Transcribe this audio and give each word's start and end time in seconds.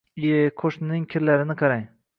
Ie, 0.29 0.39
qoʻshnining 0.63 1.07
kirlarini 1.15 1.59
qarang 1.63 1.87